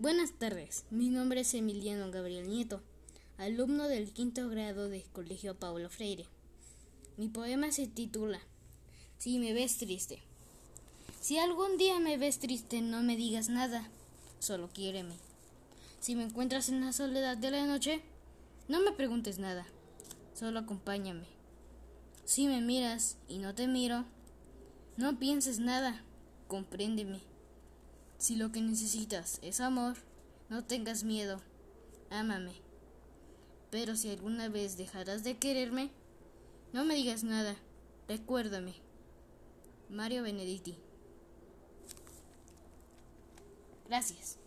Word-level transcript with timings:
Buenas 0.00 0.32
tardes, 0.32 0.86
mi 0.88 1.10
nombre 1.10 1.40
es 1.42 1.52
Emiliano 1.52 2.10
Gabriel 2.10 2.48
Nieto, 2.48 2.80
alumno 3.36 3.86
del 3.86 4.14
quinto 4.14 4.48
grado 4.48 4.88
del 4.88 5.04
Colegio 5.12 5.58
Paulo 5.58 5.90
Freire. 5.90 6.24
Mi 7.18 7.28
poema 7.28 7.70
se 7.70 7.86
titula 7.86 8.40
Si 9.18 9.38
me 9.38 9.52
ves 9.52 9.76
triste. 9.76 10.22
Si 11.20 11.36
algún 11.36 11.76
día 11.76 12.00
me 12.00 12.16
ves 12.16 12.38
triste, 12.38 12.80
no 12.80 13.02
me 13.02 13.14
digas 13.14 13.50
nada, 13.50 13.90
solo 14.38 14.70
quiéreme. 14.72 15.16
Si 16.00 16.16
me 16.16 16.22
encuentras 16.22 16.70
en 16.70 16.80
la 16.80 16.94
soledad 16.94 17.36
de 17.36 17.50
la 17.50 17.66
noche, 17.66 18.00
no 18.68 18.80
me 18.80 18.92
preguntes 18.92 19.38
nada, 19.38 19.66
solo 20.32 20.60
acompáñame. 20.60 21.26
Si 22.24 22.46
me 22.46 22.62
miras 22.62 23.18
y 23.28 23.36
no 23.36 23.54
te 23.54 23.68
miro, 23.68 24.06
no 24.96 25.18
pienses 25.18 25.58
nada, 25.58 26.02
compréndeme. 26.48 27.20
Si 28.20 28.36
lo 28.36 28.52
que 28.52 28.60
necesitas 28.60 29.38
es 29.40 29.62
amor, 29.62 29.96
no 30.50 30.62
tengas 30.62 31.04
miedo, 31.04 31.40
ámame. 32.10 32.52
Pero 33.70 33.96
si 33.96 34.10
alguna 34.10 34.50
vez 34.50 34.76
dejarás 34.76 35.24
de 35.24 35.38
quererme, 35.38 35.90
no 36.74 36.84
me 36.84 36.96
digas 36.96 37.24
nada, 37.24 37.56
recuérdame. 38.08 38.74
Mario 39.88 40.22
Benedetti. 40.22 40.76
Gracias. 43.88 44.39